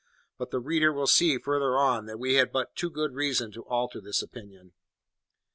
[0.39, 3.61] But the reader will see, further on, that we had but too good reason to
[3.65, 4.73] alter this opinion.